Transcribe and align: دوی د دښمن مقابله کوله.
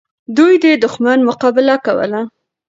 دوی 0.37 0.53
د 0.63 0.65
دښمن 0.83 1.19
مقابله 1.29 1.75
کوله. 1.85 2.21